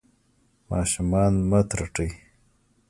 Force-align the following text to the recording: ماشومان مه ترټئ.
ماشومان 0.69 1.33
مه 1.49 1.59
ترټئ. 1.69 2.11